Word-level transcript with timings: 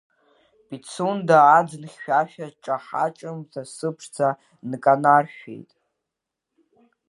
Пицунда 0.67 1.37
аӡын 1.57 1.83
хьшәашәа 1.91 2.47
ҿаҳа-ҿымҭ 2.63 3.51
асы 3.61 3.89
ԥшӡа 3.95 4.29
нканаршәшәеит. 4.69 5.71